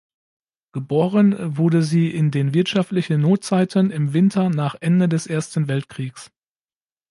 Geboren 0.73 1.35
wurde 1.57 1.83
sie 1.83 2.09
in 2.09 2.31
den 2.31 2.55
wirtschaftlichen 2.55 3.21
Notzeiten 3.21 3.91
im 3.91 4.13
Winter 4.13 4.49
nach 4.49 4.73
Ende 4.79 5.07
des 5.07 5.27
Ersten 5.27 5.67
Weltkriegs. 5.67 6.31